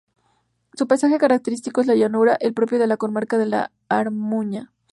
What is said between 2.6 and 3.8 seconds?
de la comarca de La